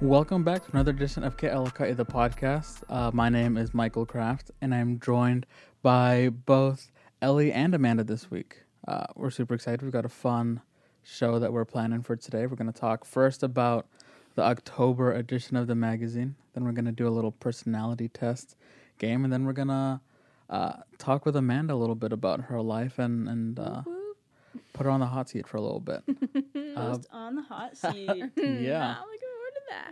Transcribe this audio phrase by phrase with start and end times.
[0.00, 2.82] Welcome back to another edition of Ke Alaka'i, the podcast.
[2.88, 5.44] Uh, my name is Michael Kraft, and I'm joined
[5.82, 6.90] by both
[7.20, 8.62] Ellie and Amanda this week.
[8.88, 9.82] Uh, we're super excited.
[9.82, 10.62] We've got a fun
[11.02, 12.46] show that we're planning for today.
[12.46, 13.88] We're going to talk first about
[14.36, 16.34] the October edition of the magazine.
[16.54, 18.56] Then we're going to do a little personality test
[18.96, 20.00] game, and then we're going to
[20.48, 23.82] uh, talk with Amanda a little bit about her life and and uh,
[24.72, 26.02] put her on the hot seat for a little bit.
[26.76, 28.08] Uh, on the hot seat.
[28.36, 28.94] yeah.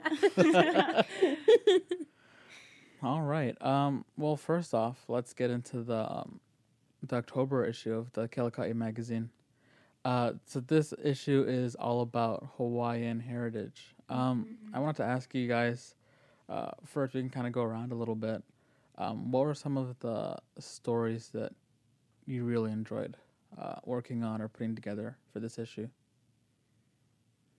[0.05, 1.07] I'm looking forward to that.
[3.03, 3.61] All right.
[3.63, 6.41] Um, well, first off, let's get into the um,
[7.03, 9.31] the October issue of the Ke Alaka'i magazine.
[10.05, 13.95] Uh, so this issue is all about Hawaiian heritage.
[14.09, 15.95] Um, I wanted to ask you guys
[16.49, 17.15] uh, first.
[17.15, 18.43] We can kind of go around a little bit.
[18.97, 21.53] Um, what were some of the stories that
[22.27, 23.17] you really enjoyed
[23.61, 25.89] uh, working on or putting together for this issue?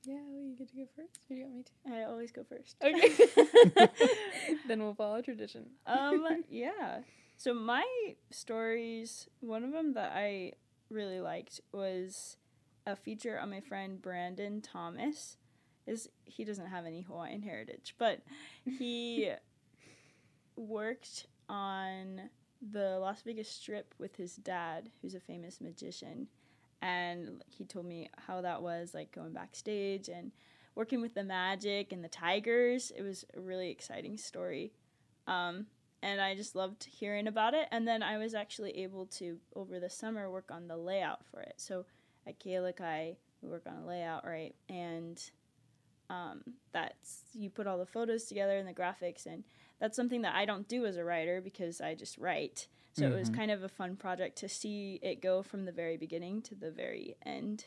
[0.03, 1.19] Yeah, well, you get to go first.
[1.29, 1.99] You want me to?
[1.99, 2.75] I always go first.
[2.83, 3.89] Okay.
[4.67, 5.65] then we'll follow tradition.
[5.87, 6.99] um, yeah.
[7.37, 7.85] So my
[8.31, 10.53] stories, one of them that I
[10.89, 12.37] really liked was
[12.85, 15.37] a feature on my friend Brandon Thomas.
[15.87, 18.19] Is he doesn't have any Hawaiian heritage, but
[18.63, 19.31] he
[20.55, 22.29] worked on
[22.61, 26.27] the Las Vegas Strip with his dad, who's a famous magician,
[26.81, 30.31] and he told me how that was like going backstage and
[30.75, 32.91] working with the magic and the tigers.
[32.95, 34.71] It was a really exciting story.
[35.27, 35.65] Um,
[36.01, 37.67] and I just loved hearing about it.
[37.71, 41.41] And then I was actually able to, over the summer, work on the layout for
[41.41, 41.55] it.
[41.57, 41.85] So
[42.25, 44.55] at Ke Alaka'i, we work on a layout, right?
[44.69, 45.21] And
[46.09, 49.25] um, that's, you put all the photos together and the graphics.
[49.25, 49.43] And
[49.79, 52.67] that's something that I don't do as a writer because I just write.
[52.93, 53.35] So it was Mhm.
[53.35, 56.71] kind of a fun project to see it go from the very beginning to the
[56.71, 57.65] very end.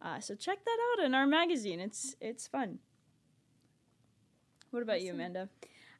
[0.00, 1.80] Uh, so check that out in our magazine.
[1.80, 2.78] It's it's fun.
[4.70, 5.48] What about you, Amanda?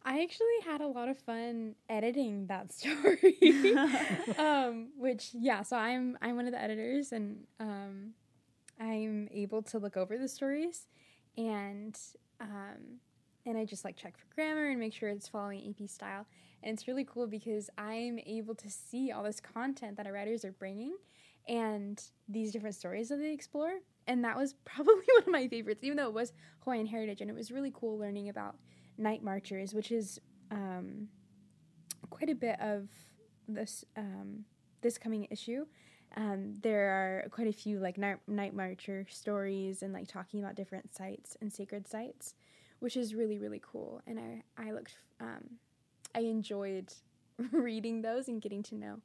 [0.05, 3.37] I actually had a lot of fun editing that story.
[4.39, 8.15] um, which yeah, so I'm I'm one of the editors and um,
[8.81, 10.87] I'm able to look over the stories
[11.37, 11.99] and
[12.41, 13.01] um,
[13.47, 16.27] and I just like check for grammar and make sure it's following AP style.
[16.63, 20.45] And it's really cool because I'm able to see all this content that our writers
[20.45, 20.97] are bringing
[21.49, 23.75] and these different stories that they explore.
[24.07, 26.33] And that was probably one of my favorites, even though it was
[26.65, 27.21] Hawaiian heritage.
[27.21, 28.57] And it was really cool learning about
[28.99, 30.19] night marchers, which is
[30.51, 31.09] um,
[32.11, 32.89] quite a bit of
[33.49, 34.45] this um,
[34.83, 35.67] this coming issue.
[36.17, 40.55] Um, there are quite a few like night, night marcher stories and like talking about
[40.55, 42.35] different sites and sacred sites,
[42.81, 44.01] which is really really cool.
[44.07, 45.59] And I I looked um,
[46.15, 46.93] I enjoyed
[47.53, 49.01] reading those and getting to know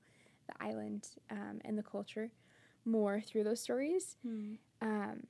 [0.47, 2.31] the island um, and the culture
[2.85, 4.17] more through those stories.
[4.81, 5.27] Um,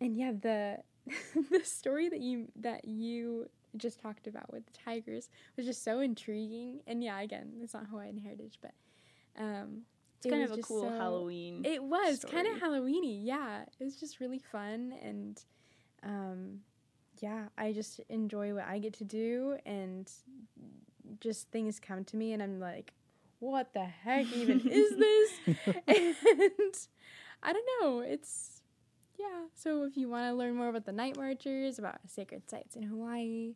[0.00, 0.78] and yeah, the
[1.50, 6.00] the story that you that you just talked about with the tigers was just so
[6.00, 6.80] intriguing.
[6.86, 8.72] And yeah, again, it's not Hawaiian heritage, but
[9.38, 9.82] um,
[10.18, 11.62] It's kind was of a cool so- Halloween.
[11.64, 12.54] It was kind of.
[12.60, 13.20] Halloweeny.
[13.22, 15.42] Yeah, it was just really fun, and
[16.02, 16.60] um,
[17.20, 20.10] yeah, I just enjoy what I get to do, and
[21.20, 22.92] just things come to me, and I'm like,
[23.38, 25.56] what the heck even is this?
[25.86, 26.74] and
[27.42, 28.00] I don't know.
[28.00, 28.62] It's
[29.18, 29.44] yeah.
[29.54, 32.82] So if you want to learn more about the night marchers, about sacred sites in
[32.84, 33.54] Hawaii,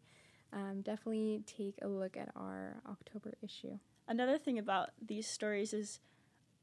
[0.53, 3.79] um, definitely take a look at our October issue.
[4.09, 6.01] Another thing about these stories is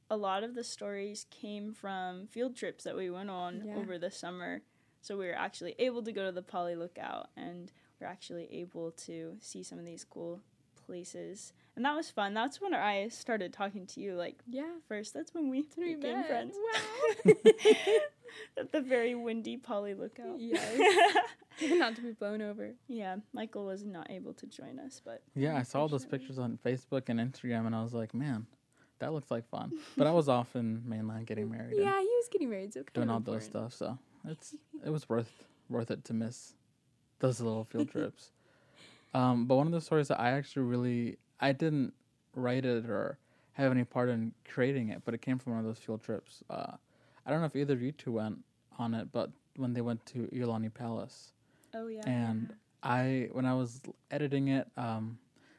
[0.09, 3.75] a lot of the stories came from field trips that we went on Yeah.
[3.77, 4.61] over the summer.
[5.07, 8.91] So we were actually able to go to the Pali Lookout and we're actually able
[9.05, 10.41] to see some of these cool
[10.85, 11.53] places.
[11.77, 12.33] And that was fun.
[12.33, 14.67] That's when I started talking to you like Yeah.
[14.89, 15.13] first.
[15.13, 16.27] That's when we, we became met.
[16.27, 16.55] friends.
[17.25, 17.33] Wow.
[18.59, 20.39] At the very windy Pali Lookout.
[20.39, 20.77] Yes.
[21.69, 22.73] Not to be blown over.
[22.89, 26.59] yeah, Michael was not able to join us, but Yeah, I saw those pictures on
[26.63, 28.45] Facebook and Instagram, and I was like, man,
[28.99, 29.71] that looks like fun.
[29.95, 32.93] But I was off in mainland getting married Yeah, he was getting married, so kind
[32.93, 33.73] doing of all those stuff.
[33.73, 36.53] So it's it was worth worth it to miss
[37.19, 38.31] those little field trips.
[39.13, 41.93] Um, but one of the stories that I actually really I didn't
[42.35, 43.17] write it or
[43.53, 46.43] have any part in creating it, but it came from one of those field trips.
[46.49, 46.73] Uh,
[47.25, 48.39] I don't know if either of you two went
[48.77, 51.31] on it, but when they went to Iolani Palace.
[51.73, 52.03] oh yeah.
[52.05, 52.53] And
[52.83, 53.81] I, when I was
[54.11, 55.17] editing it, um,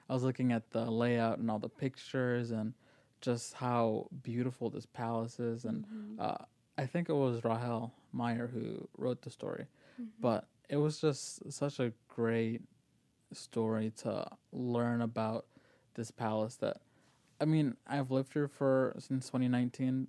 [0.08, 2.72] I was looking at the layout and all the pictures and
[3.20, 5.64] just how beautiful this palace is.
[5.64, 6.20] And Mhm.
[6.20, 6.44] uh,
[6.78, 9.66] I think it was Rahel Meyer who wrote the story,
[10.00, 10.08] Mhm.
[10.20, 12.62] but it was just such a great
[13.32, 15.46] story to learn about
[15.94, 16.80] this palace that
[17.40, 20.08] I mean, I've lived here for since 2019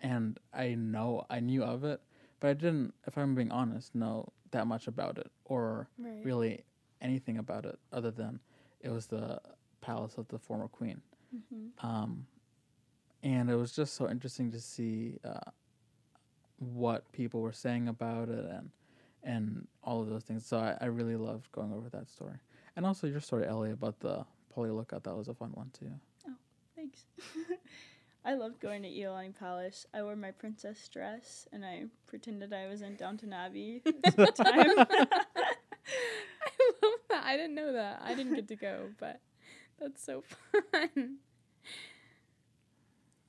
[0.00, 2.02] and I know I knew of it,
[2.40, 6.24] but I didn't if I'm being honest, know that much about it or Right.
[6.24, 6.64] really
[7.00, 8.40] anything about it other than
[8.80, 9.40] it was the
[9.80, 11.00] palace of the former queen.
[11.34, 11.86] Mm-hmm.
[11.86, 12.26] Um,
[13.22, 15.50] and it was just so interesting to see uh,
[16.58, 18.70] what people were saying about it and
[19.24, 20.46] and all of those things.
[20.46, 22.36] So I, I really loved going over that story.
[22.76, 24.24] And also your story, Ellie, about the
[24.54, 25.02] Pali Lookout.
[25.04, 25.90] That was a fun one too.
[26.28, 26.32] Oh,
[26.76, 27.04] thanks.
[28.24, 29.86] I loved going to Iolani Palace.
[29.92, 34.26] I wore my princess dress and I pretended I was in Downton Abbey at the
[34.32, 34.70] time.
[34.78, 37.22] I love that.
[37.24, 38.02] I didn't know that.
[38.04, 39.20] I didn't get to go, but
[39.80, 40.22] that's so
[40.72, 41.16] fun.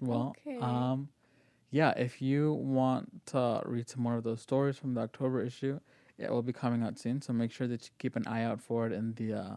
[0.01, 0.57] Well, Okay.
[0.59, 1.09] um,
[1.71, 5.79] yeah, if you want to read some more of those stories from the October issue,
[6.17, 7.21] it will be coming out soon.
[7.21, 9.55] So make sure that you keep an eye out for it in the uh,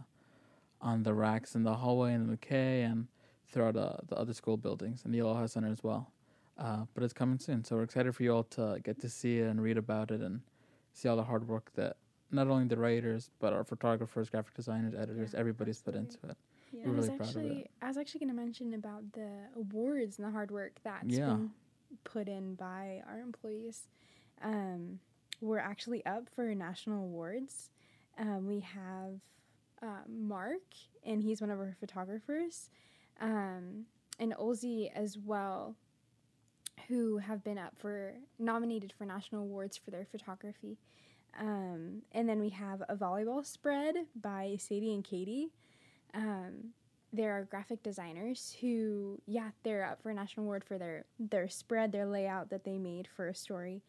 [0.80, 3.06] on the racks in the hallway in the McKay and
[3.50, 6.10] throughout uh, the other school buildings and the Aloha Center as well.
[6.58, 9.38] Uh, but it's coming soon, so we're excited for you all to get to see
[9.38, 10.40] it and read about it and
[10.92, 11.96] see all the hard work that
[12.30, 16.36] not only the writers but our photographers, graphic designers, editors, Yeah, everybody's put into it.
[16.72, 16.82] Yeah.
[16.86, 17.38] We're I was really proud of it.
[17.40, 21.06] actually, I was actually going to mention about the awards and the hard work that's
[21.06, 21.26] Yeah.
[21.26, 21.50] been
[22.04, 23.88] put in by our employees.
[24.42, 25.00] Um,
[25.40, 27.70] we're actually up for national awards.
[28.18, 29.20] Um, we have
[29.82, 30.62] uh, Mark,
[31.04, 32.70] and he's one of our photographers,
[33.20, 33.86] um,
[34.18, 35.74] and Olsey as well,
[36.88, 40.78] who have been up for nominated for national awards for their photography.
[41.38, 45.48] Um, and then we have a volleyball spread by Sadie and Katie.
[46.14, 46.74] Um,
[47.12, 51.48] there are graphic designers who, yeah, they're up for a national award for their their
[51.48, 53.82] spread, their layout that they made for a story.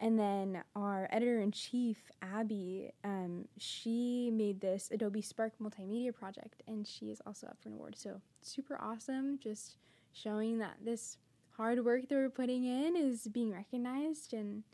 [0.00, 6.62] And then our editor in chief, Abby, um, she made this Adobe Spark multimedia project,
[6.66, 7.96] and she is also up for an award.
[7.96, 9.76] So super awesome, just
[10.12, 11.18] showing that this
[11.56, 14.64] hard work that we're putting in is being recognized, and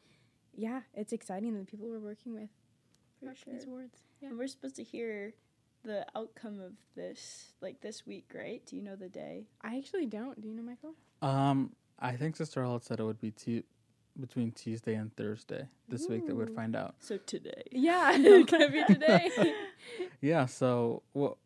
[0.56, 2.48] yeah, it's exciting that the people we're working with
[3.22, 3.98] For for these awards.
[4.22, 4.30] Yeah.
[4.30, 5.34] And we're supposed to hear
[5.84, 8.62] the outcome of this like this week, right?
[8.66, 9.46] Do you know the day?
[9.62, 10.40] I actually don't.
[10.40, 10.94] Do you know, Michael?
[11.22, 13.62] Um, I think Sister Ella said it would be tu-
[14.18, 16.94] between Tuesday and Thursday this week that we'd find out.
[17.00, 17.62] So today.
[17.72, 19.30] Yeah, it could be today.
[20.20, 21.38] Yeah, so well,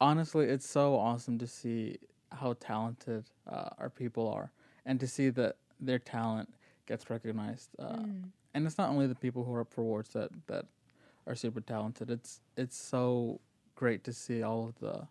[0.00, 1.96] honestly, it's so awesome to see
[2.30, 4.52] how talented uh, our people are,
[4.86, 6.48] and to see that their talent
[6.86, 7.70] gets recognized.
[7.78, 8.24] Uh, Mm.
[8.52, 10.64] And it's not only the people who are up for awards that that
[11.26, 12.10] are super talented.
[12.10, 13.40] It's it's so
[13.80, 15.08] great to see all of the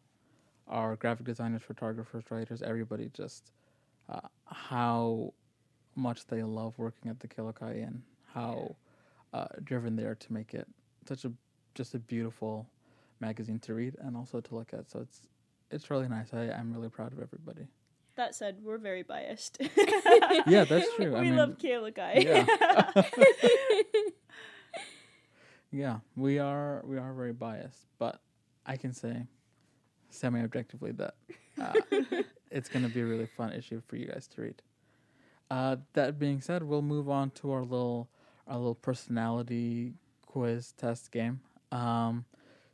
[0.67, 3.51] our graphic designers, photographers, writers, everybody just
[4.07, 5.33] uh, how
[5.95, 8.03] much they love working at the Ke Alaka'i and
[8.35, 8.75] how
[9.33, 10.67] uh, driven they are to make it
[11.07, 11.31] such a
[11.73, 12.67] just a beautiful
[13.19, 14.87] magazine to read and also to look at.
[14.87, 15.23] So it's
[15.71, 16.31] it's really nice.
[16.31, 17.65] I, I'm really proud of everybody.
[18.17, 19.57] That said, we're very biased.
[20.45, 21.13] Yeah, that's true.
[21.15, 21.57] we mean, love
[21.95, 22.13] Guy.
[22.27, 22.45] yeah.
[25.71, 28.19] Yeah, we are we are very biased, but
[28.69, 29.25] I can say
[30.11, 31.15] semi objectively that
[31.59, 31.73] uh,
[32.51, 34.61] it's going to be a really fun issue for you guys to read.
[35.49, 38.07] Uh, that being said, we'll move on to our little
[38.47, 39.95] our little personality
[40.27, 41.39] quiz test game.
[41.71, 42.25] Um,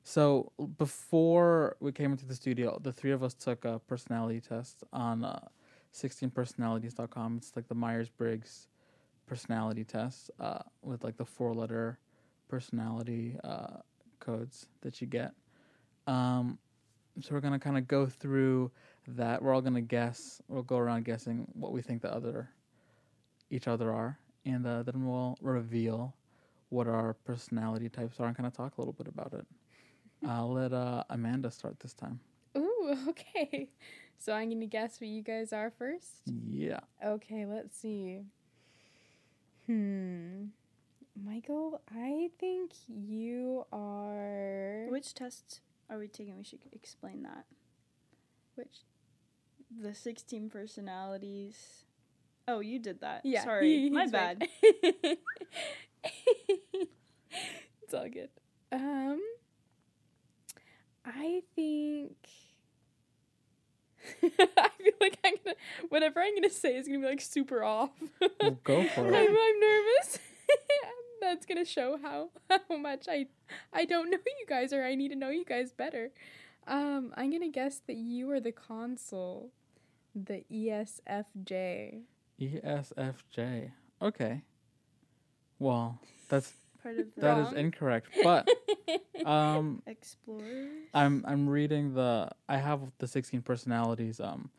[0.04, 4.84] so before we came into the studio, the three of us took a personality test
[4.92, 5.40] on uh,
[5.94, 7.38] 16personalities.com.
[7.38, 8.68] It's like the Myers Briggs
[9.26, 12.00] personality test uh, with like the four letter
[12.50, 13.78] personality uh,
[14.20, 15.34] codes that you get.
[16.08, 16.58] Um,
[17.22, 18.72] so we're gonna kind of go through
[19.08, 19.42] that.
[19.42, 20.42] We're all gonna guess.
[20.48, 22.50] We'll go around guessing what we think the other,
[23.50, 26.14] each other are, and uh, then we'll reveal
[26.70, 29.46] what our personality types are and kind of talk a little bit about it.
[30.28, 32.20] I'll let uh, Amanda start this time.
[32.58, 33.70] Ooh, okay.
[34.18, 36.22] So I'm gonna guess what you guys are first.
[36.50, 36.80] Yeah.
[37.06, 38.22] Okay, let's see.
[39.68, 40.46] Hmm.
[41.24, 46.38] Michael, I think you are Which tests are we taking?
[46.38, 47.46] We should explain that.
[48.56, 48.84] which
[49.82, 51.84] The 16 personalities.
[52.48, 53.22] Oh, you did that.
[53.24, 53.44] yeah.
[53.44, 53.84] Sorry.
[53.84, 54.48] he- My bad.
[56.04, 58.30] it's all good.
[58.72, 59.20] Um
[61.06, 62.16] I think
[64.24, 65.56] I feel like I'm gonna
[65.90, 67.92] whatever I'm gonna say is gonna be like super off.
[68.20, 69.30] Well, go for I'm, it.
[69.30, 70.20] I'm nervous.
[71.26, 72.30] That's gonna show how
[72.70, 73.28] how much I
[73.74, 76.12] I don't know you guys or I need to know you guys better.
[76.68, 79.50] Um, I'm gonna guess that you are the consul,
[80.14, 82.02] the ESFJ.
[82.40, 83.72] ESFJ.
[84.02, 84.42] Okay.
[85.60, 86.54] Well, that's
[86.84, 87.58] Part of the that is Wrong.
[87.58, 88.08] incorrect.
[88.24, 88.48] But
[89.26, 90.70] um, explorers.
[90.94, 94.52] I'm I'm reading the I have the 16 personalities um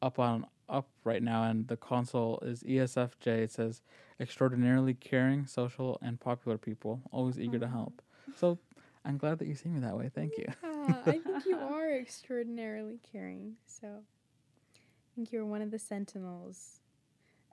[0.00, 3.26] up on up right now, and the consul is ESFJ.
[3.26, 3.82] It says
[4.20, 8.02] extraordinarily caring, social, and popular people, always eager to help.
[8.36, 8.58] So
[9.04, 10.10] I'm glad that you see me that way.
[10.12, 10.46] Thank you.
[10.64, 13.54] I think you are extraordinarily caring.
[13.66, 16.80] So I think you're one of the sentinels.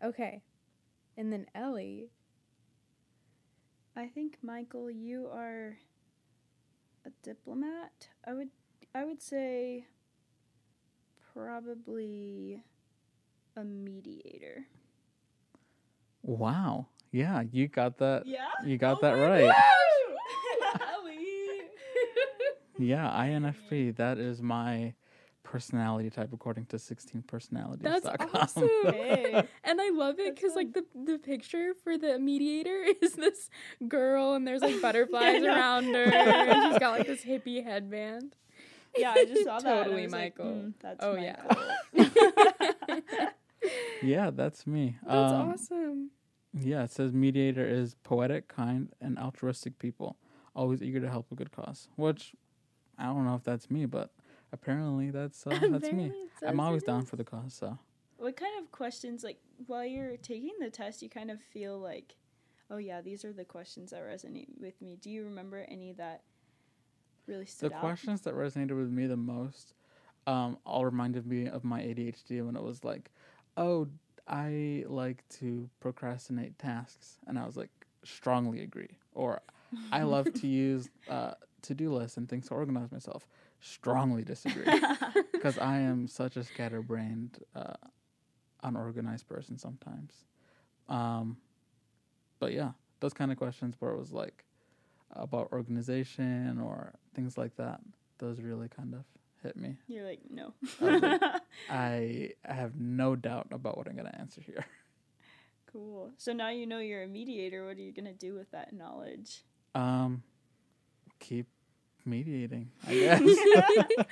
[0.03, 0.41] Okay.
[1.17, 2.09] And then Ellie.
[3.95, 5.77] I think Michael, you are
[7.05, 8.09] a diplomat.
[8.25, 8.49] I would
[8.95, 9.85] I would say
[11.33, 12.63] probably
[13.55, 14.65] a mediator.
[16.21, 16.87] Wow.
[17.11, 18.25] Yeah, you got that.
[18.25, 18.47] Yeah.
[18.65, 19.53] You got Oh that right.
[22.79, 23.95] Yeah, INFP.
[23.97, 24.95] That is my
[25.43, 27.79] personality type according to 16personalities.com.
[27.81, 28.67] That's awesome.
[28.85, 29.47] Hey.
[29.63, 33.49] And I love it because like the the picture for the mediator is this
[33.87, 35.53] girl and there's like butterflies know.
[35.53, 38.35] around her and she's got like this hippie headband.
[38.97, 39.83] Yeah, I just saw that.
[39.83, 40.51] Totally was like, Michael.
[40.51, 41.15] "Mm, that's Oh.
[41.15, 42.51] Michael." Yeah,
[44.31, 44.97] that's me.
[45.05, 46.11] That's Um, awesome.
[46.53, 50.17] Yeah, it says mediator is poetic, kind, and altruistic people,
[50.55, 51.89] always eager to help a good cause.
[51.95, 52.35] Which
[52.97, 54.11] I don't know if that's me, but
[54.51, 56.11] apparently that's uh, that's me.
[56.11, 57.09] Apparently I'm always down is.
[57.09, 57.53] for the cause.
[57.55, 57.79] So
[58.17, 62.15] What kind of questions, like, while you're taking the test, you kind of feel like,
[62.69, 64.95] oh, yeah, these are the questions that resonate with me.
[65.01, 66.21] Do you remember any that
[67.27, 67.79] really the stood out?
[67.81, 69.73] questions that resonated with me the most,
[70.27, 73.09] um, all reminded me of my ADHD when it was like,
[73.57, 73.87] oh,
[74.27, 77.69] I like to procrastinate tasks, and I was like,
[78.03, 78.97] strongly agree.
[79.13, 79.41] Or
[79.91, 81.33] I love to use uh,
[81.63, 83.27] to do lists and things to organize myself.
[83.59, 84.65] Strongly disagree.
[85.31, 87.73] because I am such a scatterbrained, uh,
[88.61, 90.13] unorganized person sometimes.
[90.89, 91.37] Um,
[92.39, 94.45] but yeah, those kind of questions where it was like
[95.11, 97.79] about organization or things like that,
[98.17, 99.03] those really kind of
[99.43, 99.77] hit me.
[99.87, 100.53] You're like, no.
[100.81, 101.21] I like-
[101.69, 104.65] I have no doubt about what I'm gonna answer here.
[105.71, 106.11] cool.
[106.17, 107.65] So now you know you're a mediator.
[107.65, 109.41] What are you going to do with that knowledge?
[109.75, 110.21] Um,
[111.19, 111.47] keep
[112.05, 113.21] mediating, I guess.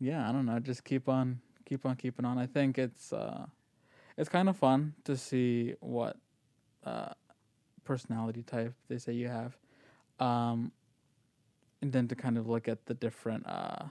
[0.00, 0.58] yeah, I don't know.
[0.58, 2.36] Just keep on, keep on keeping on.
[2.38, 3.46] I think it's uh,
[4.16, 6.16] it's kind of fun to see what
[6.84, 7.10] uh,
[7.84, 9.56] personality type they say you have,
[10.18, 10.72] um,
[11.82, 13.86] and then to kind of look at the different, uh,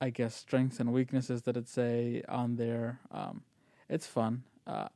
[0.00, 3.00] I guess, strengths and weaknesses that it say on there.
[3.10, 3.42] Um,
[3.88, 4.44] it's fun.
[4.66, 4.88] Uh,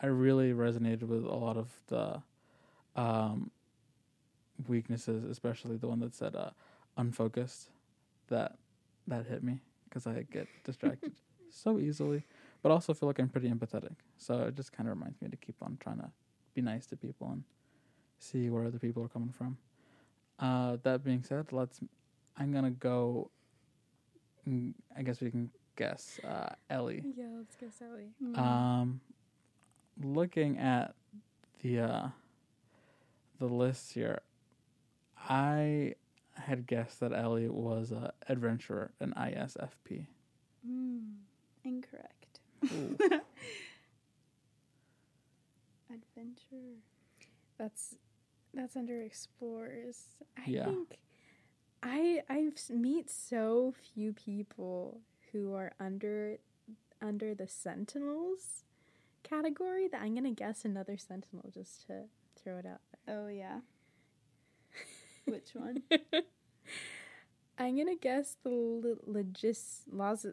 [0.00, 2.22] I really resonated with a lot of the
[2.96, 3.50] um,
[4.68, 6.50] weaknesses, especially the one that said uh,
[6.96, 7.70] unfocused.
[8.28, 8.56] That
[9.06, 11.12] that hit me because I get distracted
[11.50, 12.24] so easily,
[12.62, 13.94] but also feel like I'm pretty empathetic.
[14.18, 16.10] So it just kind of reminds me to keep on trying to
[16.54, 17.44] be nice to people and
[18.18, 19.58] see where other people are coming from.
[20.38, 21.80] Uh, that being said, let's.
[22.36, 23.30] I'm gonna go.
[24.48, 27.02] mm, I guess we can guess uh, Ellie.
[27.16, 28.10] Yeah, let's go Sally.
[28.22, 28.38] Mm.
[28.38, 29.00] Um,
[30.02, 30.94] looking at
[31.62, 32.08] the uh,
[33.38, 34.20] the list here,
[35.28, 35.94] I
[36.34, 40.06] had guessed that Ellie was a adventurer, an ISFP.
[40.68, 41.14] Mm,
[41.64, 42.40] incorrect.
[42.72, 42.96] Ooh.
[45.90, 46.80] Adventure.
[47.58, 47.94] That's
[48.54, 50.22] that's under explorers.
[50.36, 50.64] I Yeah.
[50.64, 50.98] think
[51.82, 55.00] I I meet so few people
[55.32, 56.38] who are under
[57.02, 58.64] under the sentinels
[59.22, 62.04] category that I'm gonna guess another sentinel just to
[62.36, 63.16] throw it out there.
[63.16, 63.60] Oh, yeah.
[65.26, 65.82] Which one?
[67.58, 69.82] I'm gonna guess the lo- logis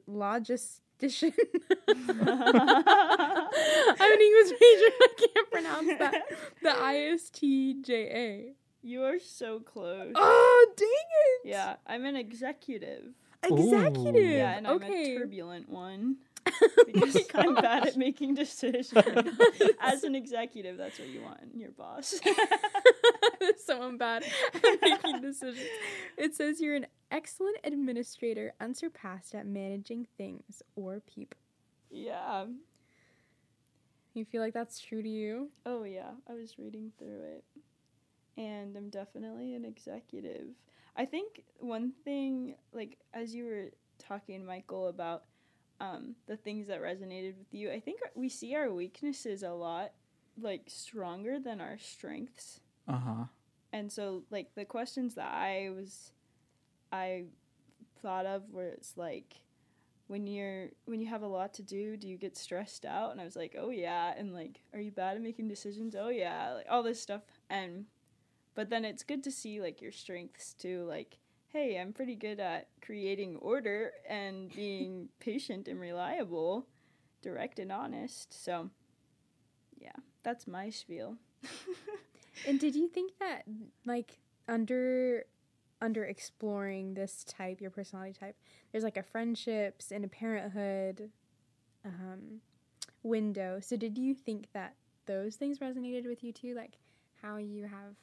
[0.08, 1.10] logis I'm
[4.12, 4.92] an English major.
[5.02, 6.24] I can't pronounce that.
[6.62, 6.70] The
[7.90, 8.54] ISTJA.
[8.84, 10.12] You are so close.
[10.16, 11.50] Oh, dang it!
[11.50, 13.14] Yeah, I'm an executive.
[13.44, 14.16] Executive.
[14.16, 14.20] Ooh.
[14.20, 15.16] Yeah, and I'm okay.
[15.16, 16.18] a turbulent one
[16.86, 18.94] because I'm bad at making decisions.
[19.82, 22.20] As an executive, that's what you want in your boss.
[23.66, 25.68] Someone bad at making decisions.
[26.18, 31.38] It says you're an excellent administrator, unsurpassed at managing things or people.
[31.90, 32.46] yeah.
[34.14, 35.52] You feel like that's true to you?
[35.66, 37.44] Oh yeah, I was reading through it.
[38.38, 40.48] And I'm definitely an executive.
[40.98, 45.24] I think one thing like as you were talking Michael about
[45.82, 49.92] um the things that resonated with you, I think we see our weaknesses a lot
[50.40, 52.60] like stronger than our strengths.
[52.88, 53.24] Uh huh.
[53.74, 56.12] And so like the questions that I was
[56.92, 57.26] I
[58.02, 59.36] thought of were it's like
[60.08, 63.12] when you're when you have a lot to do, do you get stressed out?
[63.12, 66.10] And I was like, "Oh yeah." And like, "Are you bad at making decisions?" "Oh
[66.10, 67.86] yeah." Like all this stuff and
[68.54, 71.18] but then it's good to see like your strengths too, like
[71.54, 76.66] hey, I'm pretty good at creating order and being patient and reliable,
[77.22, 78.44] direct and honest.
[78.44, 78.70] So,
[79.78, 81.18] yeah, that's my spiel.
[82.48, 83.44] And did you think that
[83.86, 85.26] like under
[85.82, 88.36] under exploring this type, your personality type,
[88.72, 91.10] there's like a friendships and a parenthood
[91.84, 92.42] um,
[93.02, 93.60] window.
[93.60, 94.76] So did you think that
[95.08, 96.78] those things resonated with you too, like
[97.22, 97.96] how you have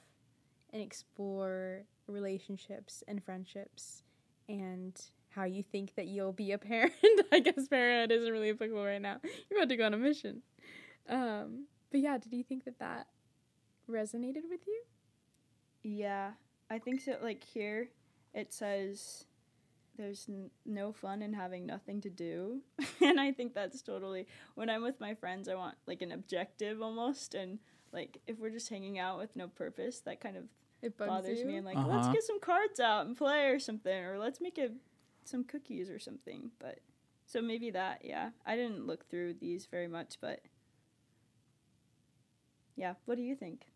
[0.73, 4.03] and explore relationships and friendships
[4.49, 6.93] and how you think that you'll be a parent.
[7.33, 9.19] I guess parenthood isn't really applicable right now.
[9.51, 10.43] You're about to go on a mission.
[11.09, 13.07] Um, but yeah, did you think that that
[13.89, 14.83] resonated with you?
[15.83, 16.33] Yeah,
[16.71, 17.17] I think so.
[17.23, 17.91] Like here,
[18.35, 19.25] it says
[19.97, 22.61] there's n- no fun in having nothing to do.
[23.01, 26.83] and I think that's totally when I'm with my friends, I want like an objective
[26.83, 27.35] almost.
[27.35, 27.59] And
[27.93, 30.45] like if we're just hanging out with no purpose, that kind of
[30.83, 31.47] It bothers you.
[31.47, 31.57] me.
[31.57, 32.13] I'm like, let's Uh-huh.
[32.13, 34.71] get some cards out and play or something, or let's make a
[35.25, 36.51] some cookies or something.
[36.59, 36.81] But
[37.27, 38.31] so maybe that, yeah.
[38.47, 40.41] I didn't look through these very much, but
[42.77, 42.95] yeah.
[43.07, 43.67] What do you think?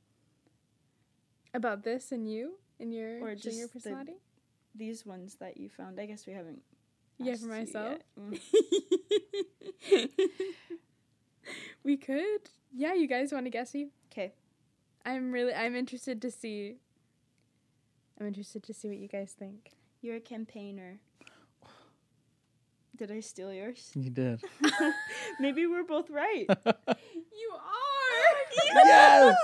[1.55, 4.15] About this and you and your Or or just your the- personality?
[4.75, 6.63] These ones that you found, I guess we haven't.
[7.19, 7.99] Yeah, for myself.
[8.19, 8.41] Mm.
[11.85, 12.49] we could.
[12.83, 13.91] Yeah, you guys want to guess me?
[14.11, 14.33] Okay.
[15.07, 16.79] I'm really I'm interested to see
[18.21, 19.71] I'm interested to see what you guys think.
[20.01, 20.99] You're a campaigner.
[22.97, 23.93] Did I steal yours?
[23.95, 24.43] You did.
[25.41, 26.47] Maybe we're both right.
[26.67, 28.75] You are.
[28.85, 29.37] Yes!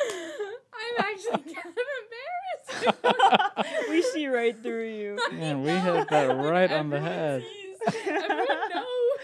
[0.00, 1.86] I'm actually kind of
[2.82, 3.88] embarrassed.
[3.88, 5.18] we see right through you.
[5.32, 7.42] Man, we hit that right on the head.
[7.42, 7.94] sees.
[8.04, 9.22] Everyone knows.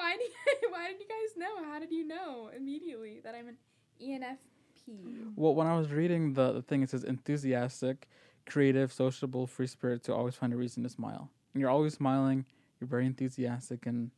[0.00, 1.64] Okay, well, why do you, why did you guys know?
[1.70, 3.56] How did you know immediately that I'm an
[4.02, 5.32] ENFP?
[5.36, 8.08] Well, when I was reading the, the thing, it says enthusiastic,
[8.46, 11.30] creative, sociable, free spirit to always find a reason to smile.
[11.54, 12.44] And you're always smiling.
[12.80, 14.10] You're very enthusiastic and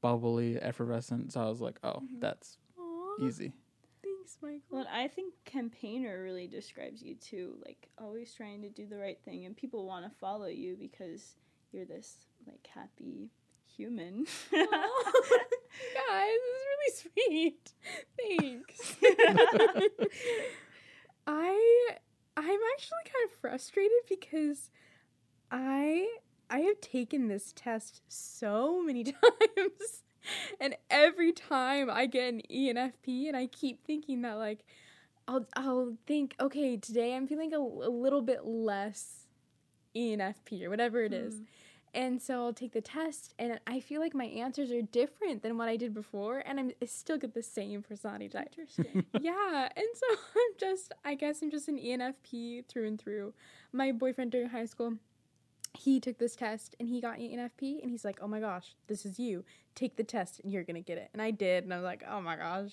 [0.00, 1.32] bubbly, effervescent.
[1.32, 2.20] So I was like, oh, Mhm.
[2.20, 3.52] that's Aw, easy.
[4.02, 4.60] thanks, Michael.
[4.70, 7.56] Well, I think campaigner really describes you too.
[7.64, 11.36] Like always trying to do the right thing, and people want to follow you because
[11.72, 13.30] you're this like happy
[13.76, 14.26] human.
[14.52, 14.68] Guys,
[16.48, 17.72] this is really sweet.
[18.18, 18.96] Thanks.
[21.26, 21.88] I
[22.36, 24.70] I'm actually kind of frustrated because
[25.50, 26.08] I
[26.50, 30.02] I have taken this test so many times.
[30.60, 34.64] And every time I get an ENFP and I keep thinking that like
[35.26, 39.26] I'll I'll think, okay, today I'm feeling a, a little bit less
[39.96, 41.34] ENFP or whatever it is.
[41.36, 41.44] Mm.
[41.94, 45.58] And so I'll take the test, and I feel like my answers are different than
[45.58, 48.48] what I did before, and I'm I still get the same personality type.
[48.58, 49.04] Interesting.
[49.20, 53.34] yeah, and so I'm just, I guess I'm just an ENFP through and through.
[53.72, 54.94] My boyfriend during high school,
[55.74, 59.04] he took this test, and he got ENFP, and he's like, "Oh my gosh, this
[59.04, 59.44] is you.
[59.74, 62.04] Take the test, and you're gonna get it." And I did, and I was like,
[62.08, 62.72] "Oh my gosh,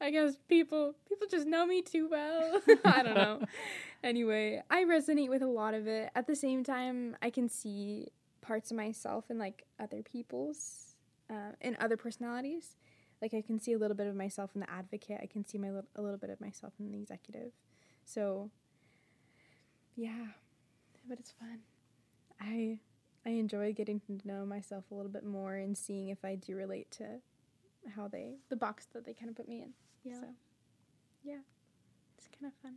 [0.00, 3.42] I guess people people just know me too well." I don't know.
[4.04, 6.10] anyway, I resonate with a lot of it.
[6.14, 10.96] At the same time, I can see parts of myself in like other people's
[11.30, 12.76] uh, in other personalities.
[13.22, 15.20] Like I can see a little bit of myself in the advocate.
[15.22, 17.52] I can see my lit- a little bit of myself in the executive.
[18.04, 18.50] So
[19.96, 20.26] yeah,
[21.08, 21.60] but it's fun.
[22.40, 22.78] I
[23.24, 26.56] I enjoy getting to know myself a little bit more and seeing if I do
[26.56, 27.20] relate to
[27.94, 29.70] how they the box that they kind of put me in.
[30.04, 30.20] Yeah.
[30.20, 30.26] So
[31.22, 31.38] yeah,
[32.18, 32.74] it's kind of fun.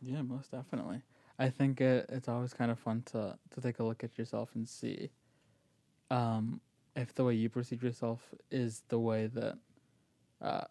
[0.00, 1.02] Yeah, most definitely.
[1.38, 4.50] I think it, it's always kind of fun to to take a look at yourself
[4.54, 5.10] and see
[6.10, 6.60] um,
[6.96, 9.58] if the way you perceive yourself is the way that
[10.40, 10.64] uh,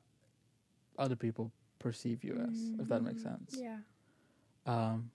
[0.97, 3.23] other people perceive you as, if that makes Mhm.
[3.23, 3.57] sense.
[3.57, 3.79] Yeah.
[4.65, 5.11] Um,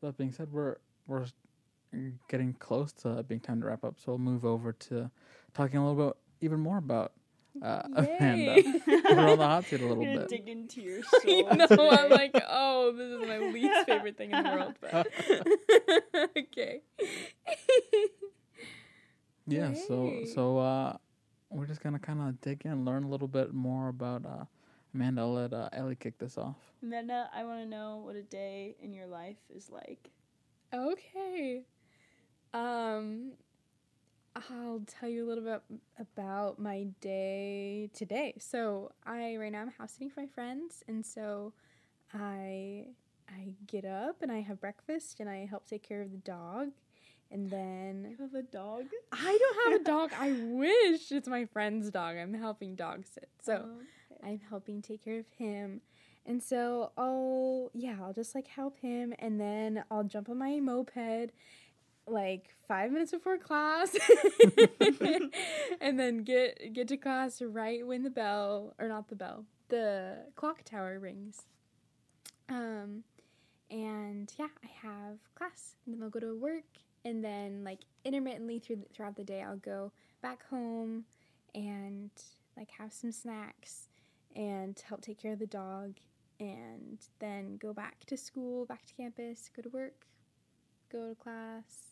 [0.00, 1.26] that being said, we're we're
[2.28, 5.10] getting close to being time to wrap up, so we'll move over to
[5.54, 7.12] talking a little bit even more about
[7.62, 8.60] uh, Amanda.
[8.62, 8.80] Yay.
[8.86, 10.28] we're on the hot seat a little You're bit.
[10.28, 11.48] dig into your soul.
[11.50, 11.90] I know.
[11.90, 14.74] I'm like, oh, this is my least favorite thing in the world.
[14.80, 15.06] But
[16.38, 16.82] okay.
[19.46, 20.96] Yeah, so so uh,
[21.50, 24.44] we're just gonna kind of dig in, learn a little bit more about uh,
[24.94, 25.22] Amanda.
[25.22, 26.56] I'll let uh, Ellie kick this off.
[26.82, 30.10] Amanda, I want to know what a day in your life is like.
[30.74, 31.62] Okay.
[32.52, 33.32] Um,
[34.50, 35.62] I'll tell you a little bit
[35.98, 38.34] about my day today.
[38.38, 41.52] So I right now I'm house sitting for my friends, and so
[42.12, 42.88] I
[43.28, 46.68] I get up and I have breakfast and I help take care of the dog,
[47.30, 48.84] and then You have a dog?
[49.12, 50.12] I don't have a dog.
[50.18, 52.16] I wish it's my friend's dog.
[52.16, 53.30] I'm helping dog sit.
[53.42, 54.28] So okay.
[54.32, 55.80] I'm helping take care of him.
[56.26, 60.60] And so I'll yeah, I'll just like help him and then I'll jump on my
[60.60, 61.30] moped
[62.06, 63.96] like 5 minutes before class.
[65.80, 70.18] And then get get to class right when the bell or not the bell, the
[70.34, 71.42] clock tower rings.
[72.48, 73.04] Um
[73.70, 75.74] and yeah, I have class.
[75.84, 76.64] And then I'll go to work.
[77.04, 79.92] And then like intermittently through throughout the day I'll go
[80.22, 81.04] back home
[81.54, 82.10] and
[82.56, 83.88] like have some snacks
[84.34, 85.94] and help take care of the dog.
[86.38, 90.06] And then go back to school, back to campus, go to work,
[90.92, 91.85] go to class,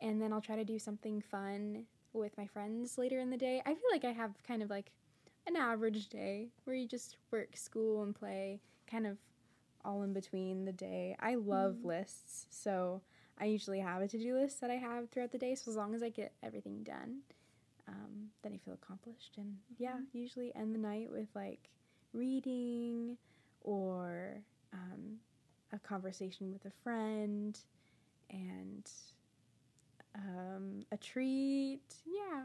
[0.00, 3.62] and then I'll try to do something fun with my friends later in the day.
[3.64, 4.90] I feel like I have kind of like
[5.46, 9.18] an average day where you just work, school, and play kind of
[9.84, 11.16] all in between the day.
[11.20, 11.84] I love Mm.
[11.84, 13.02] lists, so
[13.38, 15.54] I usually have a to do list that I have throughout the day.
[15.54, 17.20] So as long as I get everything done,
[17.88, 19.36] um, then I feel accomplished.
[19.38, 21.70] And yeah, usually end the night with like
[22.12, 23.16] reading
[23.62, 25.18] or um,
[25.72, 27.58] a conversation with a friend
[28.30, 28.90] and
[30.14, 31.80] um, a treat.
[32.06, 32.42] Yeah,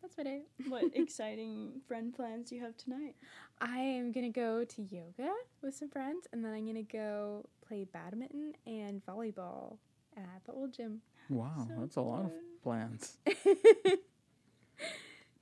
[0.00, 0.42] that's my day.
[0.68, 3.14] what exciting friend plans do you have tonight?
[3.60, 5.32] I am gonna go to yoga
[5.62, 9.78] with some friends, and then I'm gonna go play badminton and volleyball
[10.16, 11.00] at the old gym.
[11.28, 12.32] Wow, So that's a lot of
[12.62, 13.16] plans.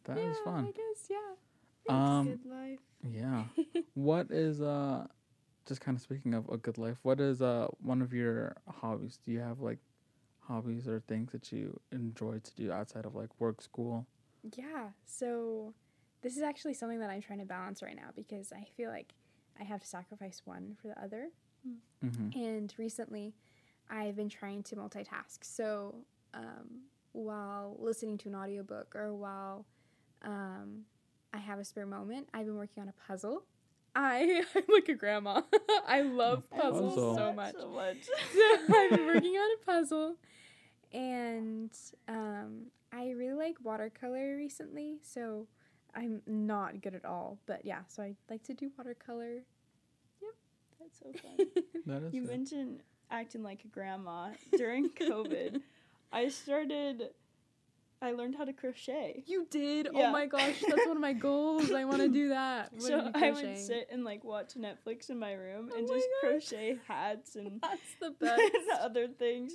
[0.05, 0.65] That That is I fun.
[0.67, 1.89] I guess yeah.
[1.89, 2.79] Um, Good life.
[3.03, 3.45] Yeah.
[3.95, 5.07] what is uh
[5.67, 9.19] just kind of speaking of a good life, what is uh one of your hobbies?
[9.25, 9.79] Do you have like
[10.51, 14.07] hobbies or things that you enjoy to do outside of like work, school?
[14.57, 15.75] Yeah, so
[16.23, 19.13] this is actually something that I'm trying to balance right now because I feel like
[19.59, 21.29] I have to sacrifice one for the other.
[22.05, 22.39] Mm-hmm.
[22.39, 23.35] And recently,
[23.91, 25.39] I've been trying to multitask.
[25.43, 25.95] So
[26.35, 26.83] um,
[27.13, 29.67] while listening to an audiobook or while
[30.23, 30.83] um,
[31.33, 33.45] I have a spare moment, I've been working on a puzzle.
[33.95, 35.43] I, I'm like a grandma.
[35.87, 37.15] I love puzzles puzzle.
[37.17, 37.55] so much.
[37.55, 37.97] So much.
[38.33, 40.17] so I've been working on a puzzle,
[40.93, 41.71] and
[42.09, 44.99] um, I really like watercolor recently.
[45.03, 45.47] So
[45.95, 47.81] I'm not good at all, but yeah.
[47.89, 49.43] So I like to do watercolor.
[50.23, 50.35] Yep,
[50.81, 51.47] that's so fun.
[51.87, 52.29] That is You it.
[52.29, 55.61] mentioned acting like a grandma during COVID.
[56.13, 57.11] I started.
[58.03, 59.23] I learned how to crochet.
[59.27, 59.89] you did?
[59.89, 60.09] Oh yeah.
[60.09, 61.71] Oh my gosh, that's one of my goals.
[61.71, 62.73] I want to do that.
[62.73, 65.95] What so I would sit and like watch Netflix in my room Oh and my
[65.95, 66.31] just gosh.
[66.31, 68.81] crochet hats and That's the best.
[68.81, 69.53] other things.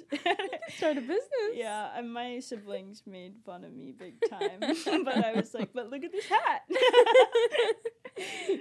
[0.77, 1.21] Start a business.
[1.55, 4.59] yeah, and my siblings made fun of me big time,
[5.03, 6.61] but I was like, "But look at this hat."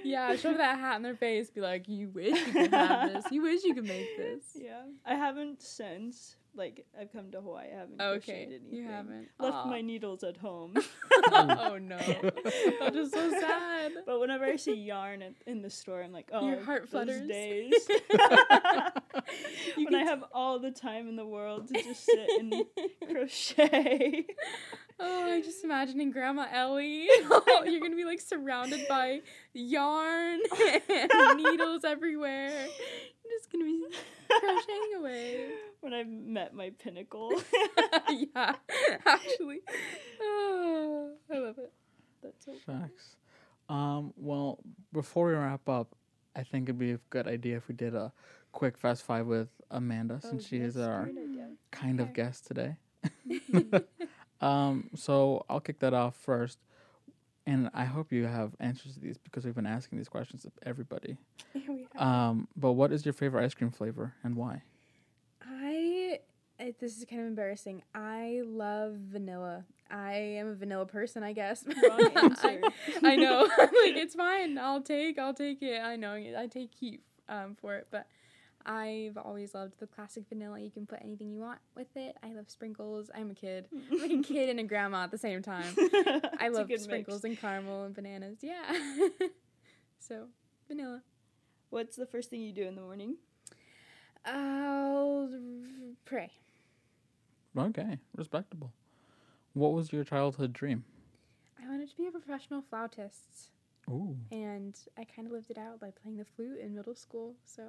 [0.02, 1.50] yeah, shove that hat in their face.
[1.50, 3.24] Be like, you wish you could have this.
[3.30, 4.42] You wish you could make this.
[4.54, 7.66] Yeah, I haven't since like I've come to Hawaii.
[7.74, 8.74] I haven't Okay, crocheted anything.
[8.78, 9.28] you haven't.
[9.38, 9.66] Left Aw.
[9.66, 10.74] my needles at home.
[11.32, 13.92] oh no, that is just so sad.
[14.06, 16.90] But whenever I see yarn in, in the store, I'm like, oh, Your heart those
[16.90, 17.28] flutters.
[17.28, 17.72] days.
[19.76, 22.64] When I have all the time in the world to just sit and
[23.10, 24.26] crochet.
[25.00, 27.02] Oh, I'm just imagining Grandma Ellie.
[27.66, 29.20] You're gonna be like surrounded by
[29.52, 30.40] yarn
[30.90, 32.48] and needles everywhere.
[32.50, 33.82] You're just gonna be
[34.28, 35.46] crocheting away.
[35.80, 37.32] when I met my pinnacle.
[38.08, 38.54] yeah,
[39.04, 39.60] actually.
[40.20, 41.72] Oh, I love it.
[42.22, 42.82] That's so fun.
[42.82, 43.16] Facts.
[43.68, 44.58] Um, well,
[44.92, 45.94] before we wrap up,
[46.36, 48.12] I think it'd be a good idea if we did a
[48.52, 51.08] quick fast five with Amanda, Oh, since she is our
[51.72, 52.76] kind of guest today.
[54.40, 56.58] Um, so I'll kick that off first,
[57.46, 60.52] and I hope you have answers to these because we've been asking these questions of
[60.64, 61.16] everybody.
[61.52, 64.62] Here we have Um, but what is your favorite ice cream flavor and why?
[65.42, 66.20] I
[66.58, 67.82] it, this is kind of embarrassing.
[67.94, 69.64] I love vanilla.
[69.90, 71.64] I am a vanilla person, I guess.
[71.66, 72.60] Wrong answer.
[73.02, 73.42] I, I know.
[73.58, 74.56] like it's fine.
[74.58, 75.18] I'll take.
[75.18, 75.80] I'll take it.
[75.80, 76.14] I know.
[76.14, 78.06] I take heat um, for it, but
[78.66, 80.58] I've always loved the classic vanilla.
[80.58, 82.16] You can put anything you want with it.
[82.22, 83.10] I love sprinkles.
[83.14, 83.68] I'm a kid.
[83.90, 85.66] I'm like a kid and a grandma at the same time.
[86.40, 86.84] I love good mix.
[86.84, 88.38] sprinkles and caramel and bananas.
[88.40, 88.62] Yeah.
[89.98, 90.28] so
[90.68, 91.02] vanilla.
[91.70, 93.16] What's the first thing you do in the morning?
[94.24, 95.28] I'll
[96.04, 96.30] pray.
[97.56, 98.72] Okay, respectable.
[99.52, 100.84] What was your childhood dream?
[101.62, 103.50] I wanted to be a professional flautist,
[103.88, 107.34] Ooh, and I kind of lived it out by playing the flute in middle school.
[107.44, 107.62] So,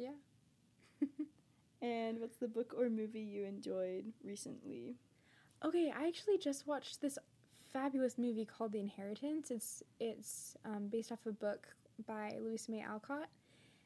[0.00, 1.08] yeah.
[1.82, 4.96] And what's the book or movie you enjoyed recently?
[5.64, 7.18] Okay, I actually just watched this
[7.72, 9.50] fabulous movie called The Inheritance.
[9.50, 11.68] It's it's um, based off a book
[12.06, 13.28] by Louisa May Alcott,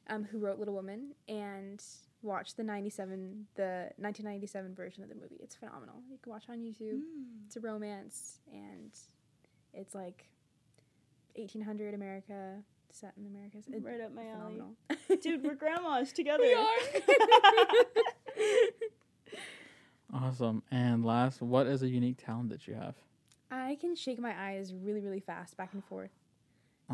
[0.09, 1.83] um, who wrote Little Women, and
[2.23, 5.39] watched the ninety seven the nineteen ninety seven version of the movie.
[5.41, 5.97] It's phenomenal.
[6.11, 7.01] You can watch on YouTube.
[7.47, 8.91] It's a romance, and
[9.73, 10.27] it's like
[11.37, 12.59] eighteen hundred America.
[12.93, 13.65] Set in the Americas.
[13.71, 14.63] It's Right up my alley.
[15.23, 16.43] Dude, we're grandmas together.
[16.43, 16.67] We are.
[20.13, 20.63] Awesome.
[20.71, 22.95] And last, what is a unique talent that you have?
[23.51, 26.13] I can shake my eyes really, really fast back and forth.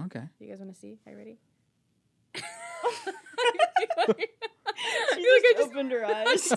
[0.07, 0.22] Okay.
[0.38, 0.98] You guys want to see?
[1.07, 1.38] Are you ready?
[2.35, 2.55] she feel
[4.07, 4.24] like
[5.14, 6.53] I just just- opened her eyes.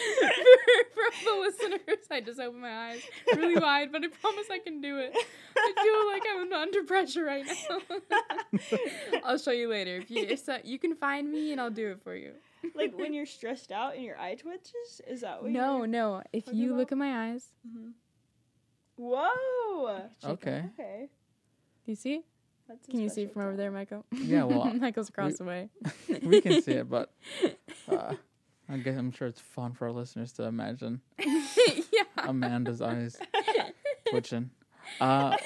[0.00, 3.00] For, for the listeners, I just opened my eyes
[3.34, 5.14] really wide, but I promise I can do it.
[5.56, 8.78] I feel like I'm under pressure right now.
[9.24, 9.96] I'll show you later.
[9.96, 12.32] If you if so, you can find me and I'll do it for you.
[12.74, 15.00] like when you're stressed out and your eye twitches?
[15.08, 15.86] Is that what No, you're...
[15.86, 16.22] no.
[16.32, 16.78] If you about?
[16.78, 17.92] look at my eyes, Mhm.
[18.96, 20.02] Whoa!
[20.24, 20.64] Okay.
[20.78, 21.08] Okay.
[21.84, 22.22] do you see?
[22.68, 23.70] That's Can you see special from over there.
[23.70, 24.04] Michael?
[24.12, 25.70] Yeah, well, Michael's across the way.
[26.22, 27.12] we can see it, but
[27.88, 28.14] uh,
[28.70, 32.04] I guess I'm sure it's fun for our listeners to imagine yeah.
[32.18, 33.18] Amanda's eyes
[34.08, 34.50] twitching.
[35.00, 35.36] Uh,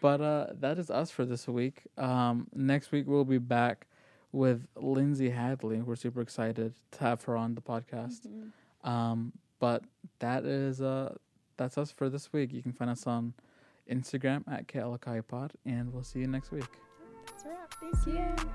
[0.00, 1.82] but uh, that is us for this week.
[1.98, 3.86] Um, next week we'll be back
[4.32, 5.80] with Lindsay Hadley.
[5.82, 8.26] We're super excited to have her on the podcast.
[8.26, 8.88] Mhm.
[8.88, 9.84] Um, but
[10.18, 11.14] that is uh,
[11.56, 12.52] that's us for this week.
[12.52, 13.34] You can find us on
[13.90, 16.64] Instagram at KLKIPod, and we'll see you next week.
[17.26, 17.74] That's a wrap.
[17.80, 18.50] Thank you.